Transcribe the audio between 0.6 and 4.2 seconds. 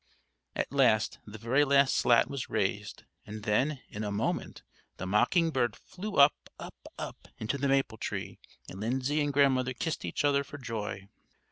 last, the very last slat was raised; and then, in a